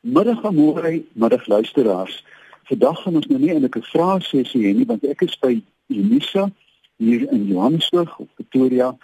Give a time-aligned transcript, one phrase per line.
[0.00, 2.24] Middag aan môre, middag luisteraars.
[2.64, 5.60] Vandag gaan ons nou nie eintlik 'n vraesessie hê nie, want ek is by
[5.92, 6.48] Unisa
[6.96, 8.96] hier in Johannesburg op Pretoria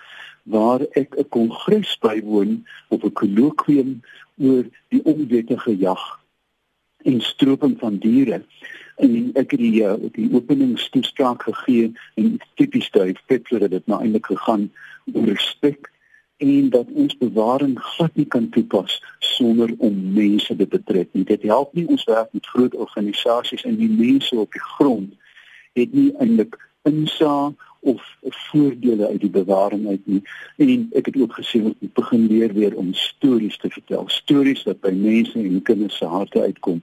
[0.44, 4.00] waar ek 'n kongres bywoon op 'n kolokwium
[4.40, 6.20] oor die onwettige jag
[7.04, 8.42] en stroping van diere.
[8.96, 14.00] En ek het die uh, die openingstoespraak gegee en tipies daai Petrus het dit nou
[14.00, 14.72] eintlik gegaan
[15.12, 15.92] oor respek
[16.36, 19.02] en dat ons bewaring glad nie kan toepas
[19.36, 21.24] sonder om mense te betrek nie.
[21.28, 25.14] Dit help nie ons werk met groot organisasies en die mense op die grond
[25.76, 26.56] het nie eintlik
[26.88, 27.52] insa
[27.86, 28.02] of
[28.50, 30.22] voordele uit die bewaring uit nie.
[30.56, 34.64] En ek het ook gesê ons moet begin leer weer om stories te vertel, stories
[34.66, 36.82] wat by mense en kinders se harte uitkom.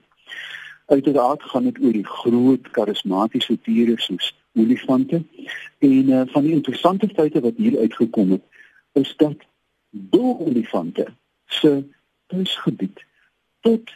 [0.86, 5.22] Uiteraard gaan dit oor die groot karismatiese diere soos olifante
[5.78, 8.44] en uh, van die interessante feite wat hier uitgekom het
[9.00, 9.44] is dat
[9.90, 11.06] boolifante
[11.46, 11.82] se
[12.34, 13.04] tuisgebied
[13.60, 13.92] tot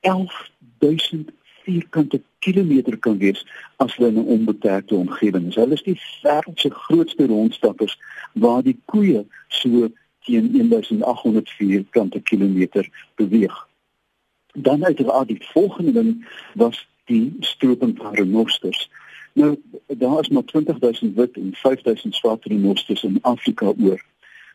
[0.00, 1.30] 11000
[1.62, 5.54] vierkante kilometer kan wees as hulle in 'n onbeperkte omgewing is.
[5.54, 7.98] Hulle is die wêreld se grootste rondstappers
[8.32, 9.88] waar die koeie so
[10.24, 13.68] teen 1800 vierkante kilometer beweeg.
[14.52, 18.90] Dan uiteraard die volgende ding was die stroping van renosters.
[19.32, 24.04] Nou daar is maar 20000 wit en 5000 swart renosters in Afrika oor.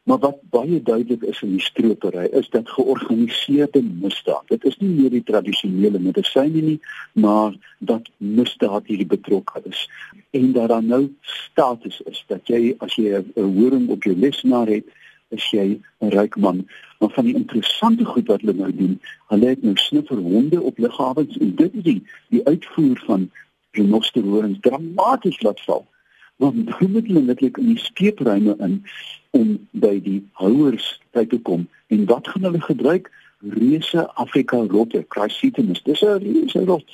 [0.04, 4.48] Maar wat baie duidelik is in die stropery is dat georganiseerde misdaad.
[4.48, 6.80] Dit is nie meer die tradisionele medisyne nie,
[7.14, 9.84] maar dat misdaad hierdie betrokke is.
[10.30, 14.68] En dat daar nou status is dat jy as jy 'n horing op jou lesenaar
[14.68, 14.90] het,
[15.30, 16.68] is jy 'n ryk man.
[17.00, 21.38] Maar van die interessante goed wat hulle nou doen, hulle het nou snifferhonde op lughawens
[21.38, 23.30] en dit is die, die uitvoer van
[23.72, 25.86] renosterhorings dramaties laat val
[26.42, 28.80] want hoe moet hulle netlik in die skeepruime in
[29.38, 29.50] om
[29.84, 31.68] by die houers by te kom.
[31.94, 33.12] En wat gaan hulle gebruik?
[33.42, 36.86] Reuse Afrika rotte Chrysotemis dis 'n reuse rot.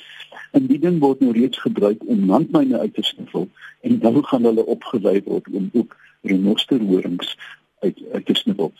[0.52, 3.48] En die ding word nou reeds gebruik om landmyne uit te sniffel
[3.80, 7.36] en dan gaan hulle opgelei word om ook renosterhorings
[7.80, 8.72] uit uit te sniffel.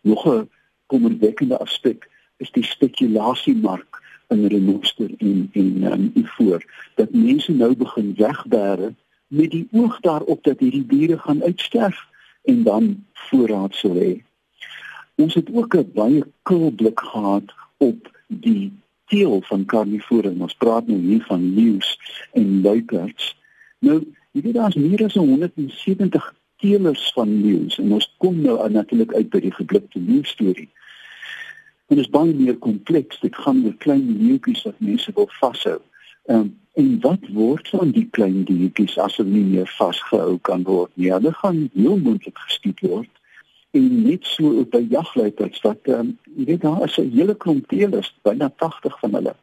[0.00, 0.48] Nog 'n
[0.86, 6.62] kommerwekkende aspek is die spekulasiemark in renoster en en um, ivoor
[6.94, 8.94] dat mense nou begin wegbere
[9.34, 11.98] met die oog daarop dat hierdie diere gaan uitsterf
[12.44, 14.14] en dan voorraad sou hê.
[15.14, 18.72] Ons het ook 'n baie koel blik gehad op die
[19.06, 20.34] teel van karnivore.
[20.38, 21.98] Ons praat nou hier van leeu's
[22.32, 23.36] en luiperds.
[23.78, 23.98] Nou,
[24.30, 29.28] jy weet daar's meer as 170 teelers van leeu's en ons kom nou natuurlik uit
[29.30, 30.70] by die geblikte leeu storie.
[31.86, 33.20] En dit is baie meer kompleks.
[33.20, 35.80] Dit gaan oor klein leeuetjies wat mense wil vashou.
[36.24, 40.64] Ehm um, en wat word van die klein diertjies as hulle nie meer vasgehou kan
[40.66, 41.12] word nie?
[41.12, 43.10] Hulle gaan heel moontlik geskiet word.
[43.78, 47.36] En net so op by jagluiperds wat ehm um, jy weet daar is 'n hele
[47.44, 49.34] klomp teelers, byna 80 van hulle.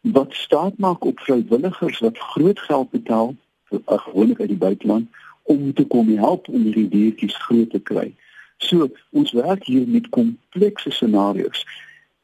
[0.00, 3.34] Wat staat maak op vrywilligers wat groot geld betaal
[3.70, 5.08] vir gewoonlik uit die buiteland
[5.42, 8.14] om te kom help om hierdie diertjies groot te kry.
[8.56, 11.66] So ons werk hier met komplekse scenario's.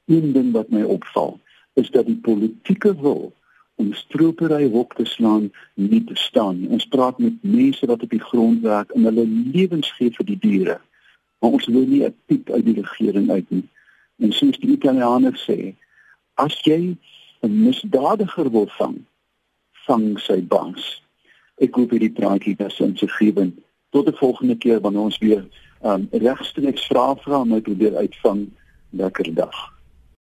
[0.06, 1.40] Een ding wat my opval
[1.72, 3.32] is dat die politieke wil
[3.74, 6.68] om stropery hok te slaan nie te staan nie.
[6.68, 10.38] Ons praat met mense wat op die grond werk en hulle lewens gee vir die
[10.38, 10.78] diere.
[11.40, 13.68] Maar ons wil nie 'n piep uit die regering uit nie.
[14.18, 15.74] En soos die Italianers sê,
[16.34, 16.96] as jy
[17.42, 18.96] 'n misdadiger wil vang,
[19.86, 21.02] vang sy baas.
[21.60, 23.58] Ek hoop hierdie praatjie was insiggewend.
[23.90, 25.44] Tot die volgende keer wanneer ons weer
[25.82, 28.48] um, regstreeks vrae vra om uit probeer uitvang.
[28.90, 29.73] Lekker dag.